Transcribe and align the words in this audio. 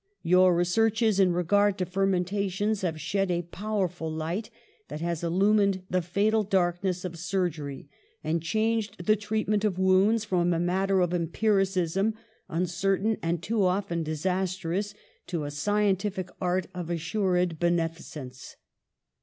Your 0.23 0.55
re 0.55 0.63
searches 0.65 1.19
in 1.19 1.31
regard 1.31 1.77
to 1.77 1.85
fermentations 1.85 2.81
have 2.81 2.99
shed 2.99 3.29
a 3.29 3.43
powerful 3.43 4.11
light 4.11 4.49
'that 4.87 4.99
has 4.99 5.23
illumined 5.23 5.83
the 5.91 6.01
fatal 6.01 6.41
darkness 6.41 7.05
of 7.05 7.19
surgery 7.19 7.87
and 8.23 8.41
changed 8.41 9.05
the 9.05 9.15
treatment 9.15 9.63
of 9.63 9.77
wounds 9.77 10.25
from 10.25 10.53
a 10.53 10.59
matter 10.59 11.01
of 11.01 11.13
empiricism, 11.13 12.15
uncer 12.49 12.99
tain 12.99 13.17
and 13.21 13.43
too 13.43 13.63
often 13.63 14.01
disastrous, 14.01 14.95
to 15.27 15.43
a 15.43 15.51
scientific 15.51 16.31
art 16.41 16.65
of 16.73 16.89
assured 16.89 17.59
beneficence. 17.59 18.55